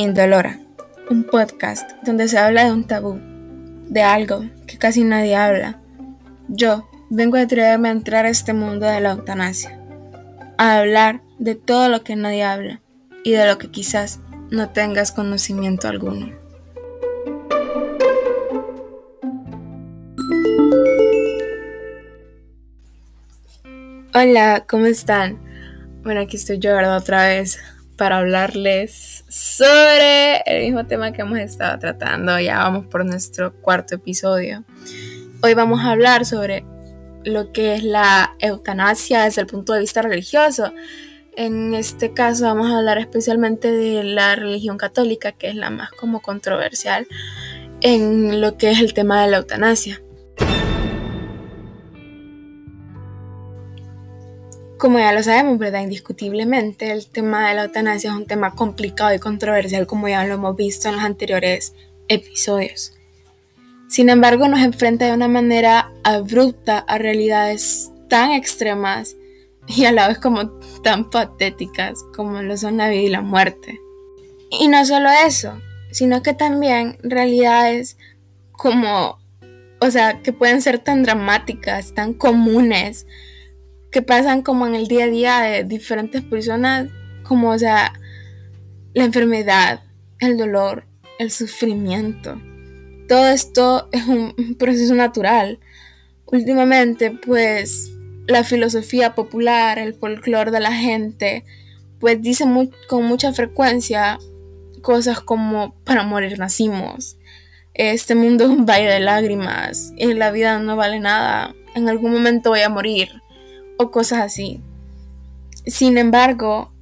Indolora, 0.00 0.60
un 1.10 1.24
podcast 1.24 1.90
donde 2.04 2.28
se 2.28 2.38
habla 2.38 2.64
de 2.64 2.70
un 2.70 2.84
tabú, 2.84 3.18
de 3.88 4.02
algo 4.02 4.44
que 4.68 4.78
casi 4.78 5.02
nadie 5.02 5.34
habla. 5.34 5.80
Yo 6.46 6.88
vengo 7.10 7.36
a 7.36 7.40
atreverme 7.40 7.88
a 7.88 7.92
entrar 7.92 8.24
a 8.24 8.28
este 8.28 8.52
mundo 8.52 8.86
de 8.86 9.00
la 9.00 9.10
eutanasia, 9.10 9.76
a 10.56 10.78
hablar 10.78 11.20
de 11.40 11.56
todo 11.56 11.88
lo 11.88 12.04
que 12.04 12.14
nadie 12.14 12.44
habla 12.44 12.80
y 13.24 13.32
de 13.32 13.44
lo 13.44 13.58
que 13.58 13.72
quizás 13.72 14.20
no 14.52 14.68
tengas 14.68 15.10
conocimiento 15.10 15.88
alguno. 15.88 16.30
Hola, 24.14 24.64
¿cómo 24.68 24.86
están? 24.86 25.40
Bueno, 26.04 26.20
aquí 26.20 26.36
estoy 26.36 26.60
yo, 26.60 26.72
¿verdad? 26.72 26.98
Otra 26.98 27.26
vez 27.26 27.58
para 27.98 28.18
hablarles 28.18 29.24
sobre 29.28 30.38
el 30.46 30.64
mismo 30.64 30.86
tema 30.86 31.12
que 31.12 31.20
hemos 31.22 31.38
estado 31.40 31.78
tratando. 31.78 32.38
Ya 32.40 32.58
vamos 32.58 32.86
por 32.86 33.04
nuestro 33.04 33.52
cuarto 33.52 33.96
episodio. 33.96 34.64
Hoy 35.42 35.52
vamos 35.52 35.80
a 35.80 35.90
hablar 35.90 36.24
sobre 36.24 36.64
lo 37.24 37.52
que 37.52 37.74
es 37.74 37.82
la 37.82 38.34
eutanasia 38.38 39.24
desde 39.24 39.42
el 39.42 39.46
punto 39.48 39.74
de 39.74 39.80
vista 39.80 40.00
religioso. 40.00 40.72
En 41.36 41.74
este 41.74 42.14
caso 42.14 42.44
vamos 42.44 42.70
a 42.70 42.78
hablar 42.78 42.98
especialmente 42.98 43.70
de 43.72 44.04
la 44.04 44.36
religión 44.36 44.78
católica, 44.78 45.32
que 45.32 45.48
es 45.48 45.56
la 45.56 45.70
más 45.70 45.90
como 45.90 46.22
controversial 46.22 47.06
en 47.80 48.40
lo 48.40 48.56
que 48.56 48.70
es 48.70 48.80
el 48.80 48.94
tema 48.94 49.22
de 49.22 49.30
la 49.30 49.38
eutanasia. 49.38 50.00
Como 54.78 55.00
ya 55.00 55.12
lo 55.12 55.24
sabemos, 55.24 55.58
¿verdad? 55.58 55.82
Indiscutiblemente 55.82 56.92
el 56.92 57.08
tema 57.08 57.48
de 57.48 57.54
la 57.56 57.64
eutanasia 57.64 58.10
es 58.10 58.16
un 58.16 58.26
tema 58.26 58.54
complicado 58.54 59.12
y 59.12 59.18
controversial 59.18 59.88
como 59.88 60.08
ya 60.08 60.24
lo 60.24 60.34
hemos 60.34 60.54
visto 60.54 60.88
en 60.88 60.94
los 60.94 61.04
anteriores 61.04 61.74
episodios. 62.06 62.92
Sin 63.88 64.08
embargo, 64.08 64.46
nos 64.46 64.60
enfrenta 64.60 65.06
de 65.06 65.14
una 65.14 65.26
manera 65.26 65.90
abrupta 66.04 66.78
a 66.78 66.96
realidades 66.98 67.90
tan 68.08 68.30
extremas 68.30 69.16
y 69.66 69.84
a 69.84 69.92
la 69.92 70.06
vez 70.06 70.18
como 70.18 70.48
tan 70.84 71.10
patéticas 71.10 72.04
como 72.14 72.40
lo 72.42 72.56
son 72.56 72.76
la 72.76 72.88
vida 72.88 73.02
y 73.02 73.08
la 73.08 73.22
muerte. 73.22 73.80
Y 74.50 74.68
no 74.68 74.86
solo 74.86 75.08
eso, 75.26 75.60
sino 75.90 76.22
que 76.22 76.34
también 76.34 76.98
realidades 77.02 77.96
como, 78.52 79.18
o 79.80 79.90
sea, 79.90 80.22
que 80.22 80.32
pueden 80.32 80.62
ser 80.62 80.78
tan 80.78 81.02
dramáticas, 81.02 81.94
tan 81.94 82.14
comunes, 82.14 83.06
que 83.90 84.02
pasan 84.02 84.42
como 84.42 84.66
en 84.66 84.74
el 84.74 84.86
día 84.86 85.04
a 85.04 85.08
día 85.08 85.40
de 85.40 85.64
diferentes 85.64 86.22
personas, 86.22 86.88
como 87.22 87.50
o 87.50 87.58
sea, 87.58 87.92
la 88.94 89.04
enfermedad, 89.04 89.80
el 90.18 90.36
dolor, 90.36 90.84
el 91.18 91.30
sufrimiento. 91.30 92.40
Todo 93.08 93.28
esto 93.28 93.88
es 93.92 94.06
un 94.06 94.56
proceso 94.58 94.94
natural. 94.94 95.58
Últimamente, 96.26 97.10
pues, 97.10 97.90
la 98.26 98.44
filosofía 98.44 99.14
popular, 99.14 99.78
el 99.78 99.94
folclore 99.94 100.50
de 100.50 100.60
la 100.60 100.72
gente, 100.72 101.44
pues 101.98 102.20
dice 102.22 102.44
con 102.88 103.04
mucha 103.04 103.32
frecuencia 103.32 104.18
cosas 104.82 105.20
como 105.20 105.74
para 105.84 106.02
morir 106.02 106.38
nacimos. 106.38 107.16
Este 107.74 108.14
mundo 108.14 108.44
es 108.44 108.50
un 108.50 108.66
valle 108.66 108.88
de 108.88 109.00
lágrimas 109.00 109.92
y 109.96 110.12
la 110.14 110.30
vida 110.30 110.58
no 110.58 110.76
vale 110.76 111.00
nada. 111.00 111.54
En 111.74 111.88
algún 111.88 112.12
momento 112.12 112.50
voy 112.50 112.60
a 112.60 112.68
morir 112.68 113.10
o 113.78 113.90
cosas 113.90 114.20
así. 114.20 114.60
Sin 115.66 115.96
embargo, 115.98 116.72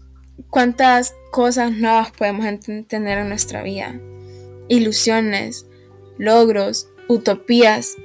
¿cuántas 0.51 1.15
cosas 1.31 1.73
nuevas 1.73 2.11
podemos 2.11 2.47
tener 2.89 3.19
en 3.19 3.29
nuestra 3.29 3.63
vida? 3.63 4.01
Ilusiones, 4.69 5.67
logros, 6.19 6.89
utopías. 7.09 7.97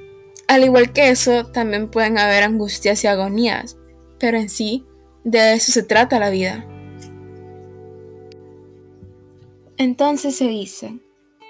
Al 0.47 0.63
igual 0.63 0.91
que 0.91 1.09
eso, 1.09 1.45
también 1.45 1.89
pueden 1.89 2.17
haber 2.17 2.43
angustias 2.43 3.03
y 3.03 3.07
agonías, 3.07 3.77
pero 4.19 4.38
en 4.38 4.49
sí, 4.49 4.85
de 5.23 5.53
eso 5.53 5.71
se 5.71 5.83
trata 5.83 6.19
la 6.19 6.29
vida. 6.29 6.66
Entonces 9.77 10.35
se 10.35 10.47
dice 10.47 10.99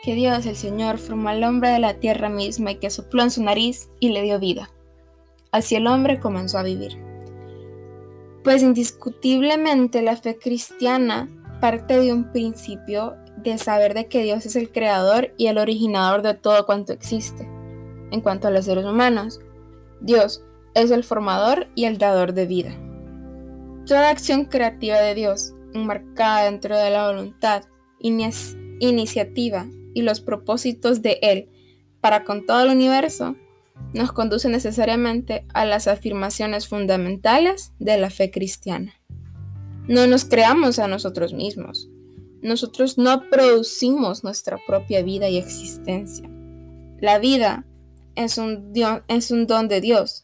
que 0.04 0.16
Dios 0.16 0.46
el 0.46 0.56
Señor 0.56 0.98
formó 0.98 1.30
al 1.30 1.44
hombre 1.44 1.70
de 1.70 1.80
la 1.80 1.96
tierra 1.96 2.30
misma 2.30 2.72
y 2.72 2.76
que 2.76 2.90
sopló 2.90 3.24
en 3.24 3.32
su 3.32 3.44
nariz 3.44 3.90
y 4.00 4.10
le 4.10 4.22
dio 4.22 4.40
vida. 4.40 4.70
Así 5.52 5.76
el 5.76 5.88
hombre 5.88 6.20
comenzó 6.20 6.58
a 6.58 6.64
vivir. 6.64 7.11
Pues 8.44 8.64
indiscutiblemente 8.64 10.02
la 10.02 10.16
fe 10.16 10.38
cristiana 10.38 11.30
parte 11.60 12.00
de 12.00 12.12
un 12.12 12.32
principio 12.32 13.16
de 13.38 13.58
saber 13.58 13.94
de 13.94 14.08
que 14.08 14.24
Dios 14.24 14.46
es 14.46 14.56
el 14.56 14.72
creador 14.72 15.34
y 15.38 15.48
el 15.48 15.58
originador 15.58 16.22
de 16.22 16.34
todo 16.34 16.66
cuanto 16.66 16.92
existe. 16.94 17.48
En 18.12 18.22
cuanto 18.22 18.48
a 18.48 18.52
los 18.52 18.66
seres 18.66 18.86
humanos, 18.86 19.40
Dios 20.02 20.44
es 20.74 20.92
el 20.92 21.04
formador 21.04 21.68
y 21.76 21.86
el 21.86 21.98
dador 21.98 22.34
de 22.34 22.46
vida. 22.46 22.72
Toda 23.86 24.10
acción 24.10 24.46
creativa 24.46 25.00
de 25.00 25.16
Dios, 25.16 25.54
enmarcada 25.74 26.46
dentro 26.46 26.78
de 26.78 26.90
la 26.90 27.08
voluntad, 27.08 27.64
iniciativa 28.00 29.68
y 29.94 30.02
los 30.02 30.22
propósitos 30.22 31.02
de 31.02 31.20
Él 31.22 31.50
para 32.00 32.24
con 32.24 32.46
todo 32.46 32.64
el 32.64 32.72
universo, 32.72 33.36
nos 33.94 34.12
conduce 34.12 34.50
necesariamente 34.50 35.46
a 35.54 35.66
las 35.66 35.88
afirmaciones 35.88 36.68
fundamentales 36.68 37.74
de 37.80 37.98
la 37.98 38.10
fe 38.10 38.32
cristiana. 38.32 38.94
No 39.88 40.08
nos 40.08 40.26
creamos 40.26 40.80
a 40.80 40.88
nosotros 40.88 41.34
mismos. 41.34 41.90
Nosotros 42.42 42.98
no 42.98 43.30
producimos 43.30 44.24
nuestra 44.24 44.58
propia 44.66 45.04
vida 45.04 45.30
y 45.30 45.38
existencia. 45.38 46.30
La 47.00 47.20
vida 47.20 47.66
es 48.16 48.38
un, 48.38 48.72
es 49.08 49.32
un 49.32 49.48
don 49.48 49.68
de 49.68 49.82
Dios. 49.82 50.24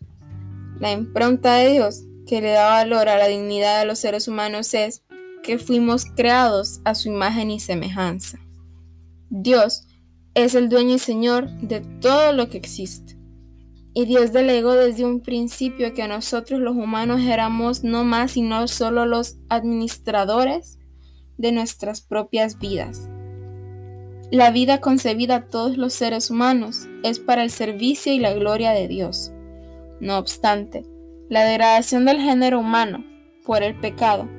La 0.80 0.92
impronta 0.92 1.56
de 1.56 1.72
Dios 1.72 2.04
que 2.28 2.42
le 2.42 2.52
da 2.52 2.70
valor 2.70 3.10
a 3.10 3.18
la 3.18 3.28
dignidad 3.28 3.80
de 3.80 3.86
los 3.86 4.00
seres 4.00 4.28
humanos 4.28 4.74
es 4.74 5.04
que 5.44 5.58
fuimos 5.58 6.06
creados 6.06 6.82
a 6.84 6.94
su 6.94 7.10
imagen 7.10 7.52
y 7.52 7.60
semejanza. 7.60 8.40
Dios 9.30 9.88
es 10.34 10.56
el 10.56 10.70
dueño 10.70 10.96
y 10.96 11.00
señor 11.00 11.50
de 11.62 11.82
todo 11.82 12.32
lo 12.34 12.50
que 12.50 12.58
existe. 12.58 13.17
Y 13.98 14.06
Dios 14.06 14.32
delegó 14.32 14.74
desde 14.74 15.06
un 15.06 15.22
principio 15.22 15.96
que 15.96 16.08
nosotros 16.08 16.60
los 16.60 16.76
humanos 16.76 17.20
éramos 17.22 17.84
no 17.84 18.04
más 18.04 18.38
y 18.38 18.44
no 18.44 18.68
solo 18.68 19.08
los 19.08 19.38
administradores 19.50 20.78
de 21.38 21.52
nuestras 21.52 22.02
propias 22.02 22.60
vidas. 22.60 23.10
La 24.30 24.52
vida 24.52 24.82
concebida 24.82 25.36
a 25.38 25.48
todos 25.48 25.78
los 25.78 25.94
seres 25.94 26.30
humanos 26.30 26.88
es 27.02 27.18
para 27.18 27.42
el 27.42 27.50
servicio 27.50 28.14
y 28.14 28.20
la 28.20 28.36
gloria 28.36 28.70
de 28.70 28.88
Dios. 28.88 29.32
No 30.00 30.20
obstante, 30.20 30.86
la 31.28 31.44
degradación 31.44 32.06
del 32.06 32.20
género 32.20 32.60
humano 32.60 33.04
por 33.48 33.64
el 33.64 33.80
pecado 33.80 34.30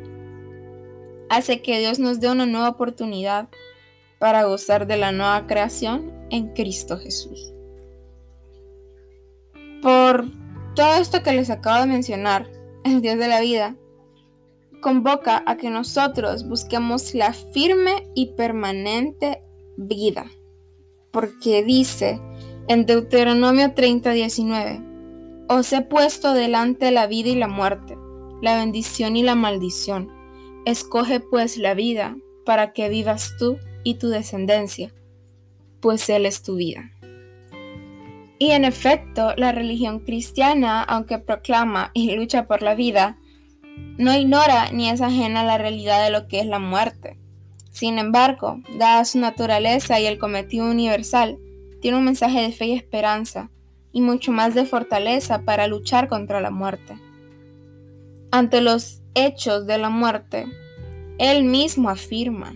hace 1.30 1.62
que 1.62 1.80
Dios 1.80 1.98
nos 1.98 2.20
dé 2.20 2.30
una 2.30 2.46
nueva 2.46 2.68
oportunidad 2.68 3.48
para 4.20 4.44
gozar 4.44 4.86
de 4.86 4.98
la 4.98 5.10
nueva 5.10 5.48
creación 5.48 6.12
en 6.30 6.54
Cristo 6.54 6.96
Jesús. 6.96 7.57
Por 9.82 10.26
todo 10.74 10.96
esto 10.96 11.22
que 11.22 11.32
les 11.32 11.50
acabo 11.50 11.80
de 11.80 11.86
mencionar, 11.86 12.50
el 12.84 13.00
Dios 13.00 13.18
de 13.18 13.28
la 13.28 13.40
vida 13.40 13.76
convoca 14.80 15.42
a 15.46 15.56
que 15.56 15.70
nosotros 15.70 16.48
busquemos 16.48 17.14
la 17.14 17.32
firme 17.32 18.08
y 18.14 18.34
permanente 18.34 19.42
vida. 19.76 20.26
Porque 21.10 21.62
dice 21.62 22.20
en 22.68 22.86
Deuteronomio 22.86 23.72
30, 23.74 24.12
19, 24.12 24.82
os 25.48 25.72
he 25.72 25.80
puesto 25.80 26.34
delante 26.34 26.90
la 26.90 27.06
vida 27.06 27.30
y 27.30 27.34
la 27.34 27.48
muerte, 27.48 27.96
la 28.42 28.56
bendición 28.56 29.16
y 29.16 29.22
la 29.22 29.34
maldición. 29.34 30.10
Escoge 30.64 31.20
pues 31.20 31.56
la 31.56 31.74
vida 31.74 32.16
para 32.44 32.72
que 32.72 32.88
vivas 32.88 33.32
tú 33.38 33.58
y 33.84 33.94
tu 33.94 34.08
descendencia, 34.08 34.92
pues 35.80 36.08
Él 36.10 36.26
es 36.26 36.42
tu 36.42 36.56
vida. 36.56 36.90
Y 38.38 38.52
en 38.52 38.64
efecto, 38.64 39.34
la 39.36 39.52
religión 39.52 40.00
cristiana, 40.00 40.82
aunque 40.82 41.18
proclama 41.18 41.90
y 41.92 42.14
lucha 42.14 42.46
por 42.46 42.62
la 42.62 42.74
vida, 42.74 43.18
no 43.96 44.16
ignora 44.16 44.70
ni 44.70 44.88
es 44.88 45.00
ajena 45.00 45.40
a 45.40 45.44
la 45.44 45.58
realidad 45.58 46.04
de 46.04 46.10
lo 46.10 46.28
que 46.28 46.40
es 46.40 46.46
la 46.46 46.60
muerte. 46.60 47.18
Sin 47.72 47.98
embargo, 47.98 48.60
dada 48.76 49.04
su 49.04 49.18
naturaleza 49.18 50.00
y 50.00 50.06
el 50.06 50.18
cometido 50.18 50.70
universal, 50.70 51.38
tiene 51.80 51.98
un 51.98 52.04
mensaje 52.04 52.40
de 52.40 52.52
fe 52.52 52.66
y 52.66 52.72
esperanza, 52.72 53.50
y 53.92 54.00
mucho 54.00 54.32
más 54.32 54.54
de 54.54 54.66
fortaleza 54.66 55.42
para 55.42 55.66
luchar 55.66 56.08
contra 56.08 56.40
la 56.40 56.50
muerte. 56.50 56.98
Ante 58.30 58.60
los 58.60 59.00
hechos 59.14 59.66
de 59.66 59.78
la 59.78 59.90
muerte, 59.90 60.46
él 61.18 61.44
mismo 61.44 61.88
afirma 61.88 62.54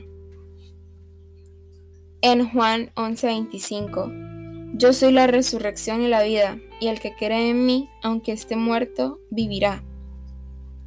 en 2.20 2.48
Juan 2.48 2.92
11:25, 2.94 4.31
yo 4.74 4.92
soy 4.92 5.12
la 5.12 5.26
resurrección 5.26 6.02
y 6.02 6.08
la 6.08 6.22
vida, 6.22 6.58
y 6.80 6.88
el 6.88 7.00
que 7.00 7.14
cree 7.14 7.50
en 7.50 7.66
mí, 7.66 7.88
aunque 8.02 8.32
esté 8.32 8.56
muerto, 8.56 9.18
vivirá. 9.30 9.82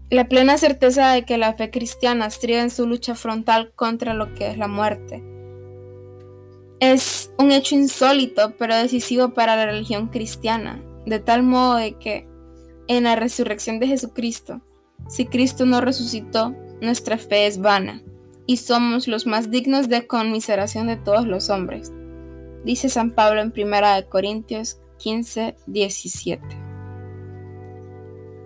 La 0.09 0.27
plena 0.27 0.57
certeza 0.57 1.11
de 1.11 1.23
que 1.23 1.37
la 1.37 1.53
fe 1.53 1.69
cristiana 1.69 2.27
estriba 2.27 2.61
en 2.61 2.69
su 2.69 2.87
lucha 2.87 3.15
frontal 3.15 3.73
contra 3.75 4.13
lo 4.13 4.33
que 4.33 4.47
es 4.49 4.57
la 4.57 4.67
muerte, 4.67 5.23
es 6.79 7.31
un 7.37 7.51
hecho 7.51 7.75
insólito 7.75 8.55
pero 8.57 8.75
decisivo 8.75 9.29
para 9.33 9.55
la 9.55 9.65
religión 9.65 10.07
cristiana, 10.07 10.81
de 11.05 11.19
tal 11.19 11.43
modo 11.43 11.75
de 11.75 11.93
que 11.93 12.27
en 12.87 13.05
la 13.05 13.15
resurrección 13.15 13.79
de 13.79 13.87
Jesucristo, 13.87 14.61
si 15.07 15.25
Cristo 15.25 15.65
no 15.65 15.81
resucitó, 15.81 16.55
nuestra 16.81 17.17
fe 17.17 17.47
es 17.47 17.59
vana 17.59 18.01
y 18.45 18.57
somos 18.57 19.07
los 19.07 19.25
más 19.25 19.49
dignos 19.49 19.89
de 19.89 20.05
conmiseración 20.05 20.87
de 20.87 20.97
todos 20.97 21.25
los 21.25 21.49
hombres. 21.49 21.91
Dice 22.65 22.89
San 22.89 23.11
Pablo 23.11 23.41
en 23.41 23.53
1 23.55 24.09
Corintios 24.09 24.79
15, 24.97 25.55
17. 25.67 26.43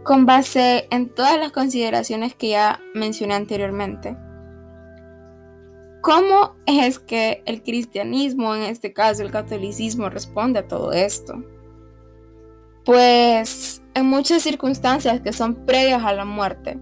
Con 0.03 0.25
base 0.25 0.89
en 0.91 1.07
todas 1.07 1.39
las 1.39 1.53
consideraciones 1.53 2.35
que 2.35 2.49
ya 2.49 2.81
mencioné 2.93 3.35
anteriormente, 3.35 4.17
¿cómo 6.01 6.55
es 6.65 6.99
que 6.99 7.43
el 7.45 7.63
cristianismo, 7.63 8.55
en 8.55 8.63
este 8.63 8.91
caso 8.91 9.23
el 9.23 9.31
catolicismo, 9.31 10.09
responde 10.09 10.59
a 10.59 10.67
todo 10.67 10.91
esto? 10.91 11.41
Pues 12.83 13.81
en 13.93 14.05
muchas 14.05 14.43
circunstancias 14.43 15.21
que 15.21 15.31
son 15.31 15.65
previas 15.65 16.03
a 16.03 16.11
la 16.11 16.25
muerte, 16.25 16.77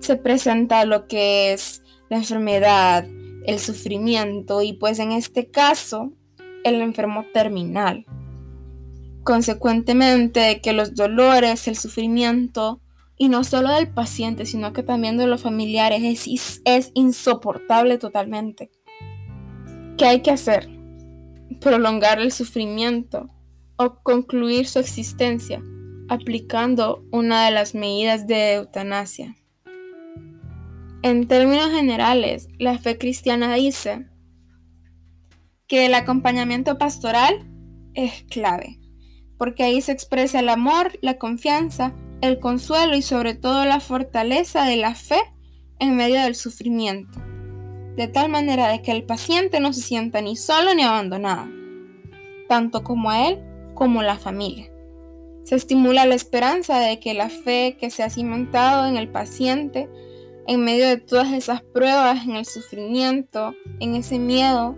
se 0.00 0.16
presenta 0.16 0.84
lo 0.86 1.06
que 1.06 1.52
es 1.52 1.82
la 2.08 2.16
enfermedad, 2.16 3.06
el 3.46 3.60
sufrimiento 3.60 4.60
y 4.62 4.72
pues 4.72 4.98
en 4.98 5.12
este 5.12 5.46
caso 5.46 6.12
el 6.64 6.80
enfermo 6.80 7.24
terminal. 7.32 8.06
Consecuentemente 9.24 10.60
que 10.60 10.72
los 10.72 10.94
dolores, 10.94 11.68
el 11.68 11.76
sufrimiento 11.76 12.80
y 13.16 13.28
no 13.28 13.44
solo 13.44 13.70
del 13.70 13.88
paciente 13.88 14.46
sino 14.46 14.72
que 14.72 14.82
también 14.82 15.16
de 15.16 15.26
los 15.26 15.42
familiares 15.42 16.02
es, 16.26 16.62
es 16.64 16.90
insoportable 16.94 17.98
totalmente. 17.98 18.70
¿Qué 19.96 20.06
hay 20.06 20.22
que 20.22 20.30
hacer? 20.30 20.68
Prolongar 21.60 22.18
el 22.18 22.32
sufrimiento 22.32 23.28
o 23.76 24.02
concluir 24.02 24.66
su 24.66 24.78
existencia 24.78 25.62
aplicando 26.12 27.04
una 27.10 27.46
de 27.46 27.52
las 27.52 27.74
medidas 27.74 28.26
de 28.26 28.54
eutanasia. 28.54 29.36
En 31.02 31.26
términos 31.26 31.70
generales, 31.70 32.48
la 32.58 32.78
fe 32.78 32.98
cristiana 32.98 33.54
dice 33.54 34.06
que 35.72 35.86
el 35.86 35.94
acompañamiento 35.94 36.76
pastoral 36.76 37.48
es 37.94 38.24
clave, 38.24 38.78
porque 39.38 39.62
ahí 39.62 39.80
se 39.80 39.92
expresa 39.92 40.40
el 40.40 40.50
amor, 40.50 40.98
la 41.00 41.16
confianza, 41.16 41.94
el 42.20 42.40
consuelo 42.40 42.94
y 42.94 43.00
sobre 43.00 43.34
todo 43.34 43.64
la 43.64 43.80
fortaleza 43.80 44.66
de 44.66 44.76
la 44.76 44.94
fe 44.94 45.18
en 45.78 45.96
medio 45.96 46.20
del 46.20 46.34
sufrimiento, 46.34 47.18
de 47.96 48.06
tal 48.06 48.28
manera 48.28 48.68
de 48.68 48.82
que 48.82 48.92
el 48.92 49.04
paciente 49.04 49.60
no 49.60 49.72
se 49.72 49.80
sienta 49.80 50.20
ni 50.20 50.36
solo 50.36 50.74
ni 50.74 50.82
abandonado, 50.82 51.48
tanto 52.50 52.84
como 52.84 53.08
a 53.08 53.30
él 53.30 53.42
como 53.72 54.02
la 54.02 54.18
familia. 54.18 54.70
Se 55.44 55.54
estimula 55.54 56.04
la 56.04 56.16
esperanza 56.16 56.80
de 56.80 57.00
que 57.00 57.14
la 57.14 57.30
fe 57.30 57.78
que 57.80 57.88
se 57.88 58.02
ha 58.02 58.10
cimentado 58.10 58.86
en 58.86 58.98
el 58.98 59.08
paciente 59.08 59.88
en 60.46 60.64
medio 60.64 60.86
de 60.86 60.98
todas 60.98 61.32
esas 61.32 61.62
pruebas, 61.62 62.26
en 62.26 62.36
el 62.36 62.44
sufrimiento, 62.44 63.54
en 63.80 63.94
ese 63.94 64.18
miedo, 64.18 64.76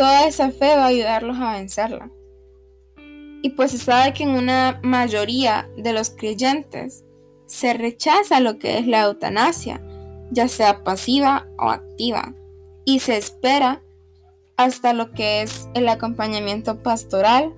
toda 0.00 0.26
esa 0.26 0.50
fe 0.50 0.76
va 0.76 0.84
a 0.84 0.86
ayudarlos 0.86 1.36
a 1.38 1.52
vencerla. 1.52 2.10
Y 3.42 3.50
pues 3.50 3.72
se 3.72 3.76
sabe 3.76 4.14
que 4.14 4.22
en 4.22 4.30
una 4.30 4.80
mayoría 4.82 5.68
de 5.76 5.92
los 5.92 6.08
creyentes 6.08 7.04
se 7.44 7.74
rechaza 7.74 8.40
lo 8.40 8.58
que 8.58 8.78
es 8.78 8.86
la 8.86 9.02
eutanasia, 9.02 9.82
ya 10.30 10.48
sea 10.48 10.84
pasiva 10.84 11.48
o 11.58 11.68
activa, 11.68 12.32
y 12.86 13.00
se 13.00 13.18
espera 13.18 13.82
hasta 14.56 14.94
lo 14.94 15.10
que 15.10 15.42
es 15.42 15.68
el 15.74 15.86
acompañamiento 15.86 16.78
pastoral 16.78 17.52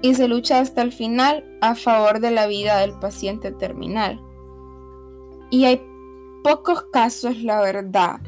y 0.00 0.14
se 0.14 0.28
lucha 0.28 0.60
hasta 0.60 0.82
el 0.82 0.92
final 0.92 1.44
a 1.60 1.74
favor 1.74 2.20
de 2.20 2.30
la 2.30 2.46
vida 2.46 2.78
del 2.78 2.92
paciente 3.00 3.50
terminal. 3.50 4.20
Y 5.50 5.64
hay 5.64 5.82
pocos 6.44 6.84
casos, 6.92 7.42
la 7.42 7.60
verdad, 7.60 8.20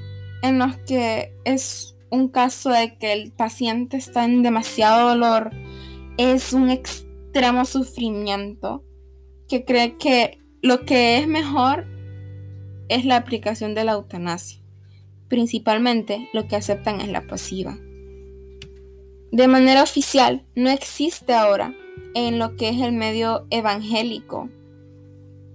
en 0.42 0.58
los 0.58 0.76
que 0.78 1.32
es 1.44 1.91
un 2.12 2.28
caso 2.28 2.70
de 2.70 2.96
que 2.98 3.14
el 3.14 3.32
paciente 3.32 3.96
está 3.96 4.24
en 4.24 4.42
demasiado 4.42 5.08
dolor, 5.08 5.50
es 6.18 6.52
un 6.52 6.68
extremo 6.68 7.64
sufrimiento, 7.64 8.84
que 9.48 9.64
cree 9.64 9.96
que 9.96 10.38
lo 10.60 10.84
que 10.84 11.18
es 11.18 11.26
mejor 11.26 11.86
es 12.88 13.06
la 13.06 13.16
aplicación 13.16 13.74
de 13.74 13.84
la 13.84 13.92
eutanasia. 13.92 14.60
Principalmente 15.28 16.28
lo 16.34 16.46
que 16.46 16.56
aceptan 16.56 17.00
es 17.00 17.08
la 17.08 17.26
pasiva. 17.26 17.78
De 19.32 19.48
manera 19.48 19.82
oficial, 19.82 20.42
no 20.54 20.68
existe 20.68 21.32
ahora 21.32 21.74
en 22.14 22.38
lo 22.38 22.56
que 22.56 22.68
es 22.68 22.80
el 22.82 22.92
medio 22.92 23.46
evangélico 23.48 24.50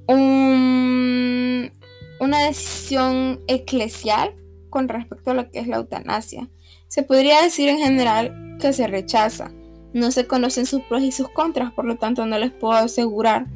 un 0.07 1.71
una 2.19 2.43
decisión 2.45 3.41
eclesial 3.47 4.33
con 4.69 4.87
respecto 4.87 5.31
a 5.31 5.33
lo 5.33 5.49
que 5.49 5.59
es 5.59 5.67
la 5.67 5.77
eutanasia. 5.77 6.49
Se 6.87 7.03
podría 7.03 7.41
decir 7.41 7.69
en 7.69 7.79
general 7.79 8.57
que 8.59 8.73
se 8.73 8.87
rechaza. 8.87 9.51
No 9.93 10.11
se 10.11 10.27
conocen 10.27 10.65
sus 10.65 10.81
pros 10.83 11.01
y 11.01 11.11
sus 11.11 11.29
contras, 11.29 11.71
por 11.71 11.85
lo 11.85 11.97
tanto 11.97 12.25
no 12.25 12.37
les 12.37 12.51
puedo 12.51 12.73
asegurar 12.73 13.47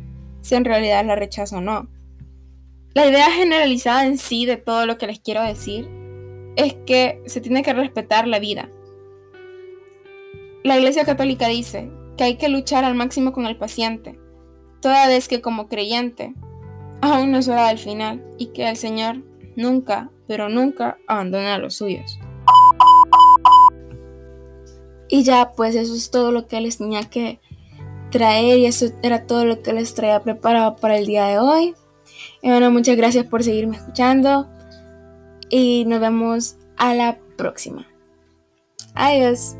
si 0.41 0.55
en 0.55 0.65
realidad 0.65 1.05
la 1.05 1.15
rechazo 1.15 1.57
o 1.57 1.61
no. 1.61 1.87
La 2.93 3.07
idea 3.07 3.31
generalizada 3.31 4.05
en 4.05 4.17
sí 4.17 4.45
de 4.45 4.57
todo 4.57 4.85
lo 4.85 4.97
que 4.97 5.07
les 5.07 5.19
quiero 5.19 5.41
decir 5.43 5.89
es 6.55 6.73
que 6.85 7.21
se 7.25 7.41
tiene 7.41 7.63
que 7.63 7.73
respetar 7.73 8.27
la 8.27 8.39
vida. 8.39 8.69
La 10.63 10.77
Iglesia 10.77 11.05
Católica 11.05 11.47
dice 11.47 11.89
que 12.17 12.25
hay 12.25 12.35
que 12.35 12.49
luchar 12.49 12.83
al 12.83 12.95
máximo 12.95 13.31
con 13.31 13.45
el 13.45 13.57
paciente, 13.57 14.19
toda 14.81 15.07
vez 15.07 15.27
que 15.27 15.41
como 15.41 15.67
creyente 15.67 16.33
aún 17.01 17.31
no 17.31 17.39
es 17.39 17.47
hora 17.47 17.67
del 17.69 17.77
final 17.77 18.23
y 18.37 18.47
que 18.47 18.69
el 18.69 18.77
Señor 18.77 19.23
nunca, 19.55 20.09
pero 20.27 20.49
nunca 20.49 20.97
abandona 21.07 21.55
a 21.55 21.57
los 21.57 21.75
suyos. 21.75 22.19
Y 25.07 25.23
ya, 25.23 25.51
pues 25.55 25.75
eso 25.75 25.93
es 25.93 26.09
todo 26.09 26.31
lo 26.31 26.47
que 26.47 26.61
les 26.61 26.77
tenía 26.77 27.03
que 27.03 27.39
traer 28.11 28.59
y 28.59 28.65
eso 28.65 28.87
era 29.01 29.25
todo 29.25 29.45
lo 29.45 29.61
que 29.61 29.73
les 29.73 29.93
traía 29.93 30.21
preparado 30.21 30.77
para 30.77 30.97
el 30.97 31.05
día 31.05 31.25
de 31.25 31.39
hoy. 31.39 31.75
Y 32.41 32.49
bueno, 32.49 32.71
muchas 32.71 32.95
gracias 32.95 33.25
por 33.25 33.43
seguirme 33.43 33.77
escuchando 33.77 34.47
y 35.49 35.85
nos 35.85 35.99
vemos 35.99 36.55
a 36.77 36.93
la 36.93 37.19
próxima. 37.37 37.87
Adiós. 38.95 39.55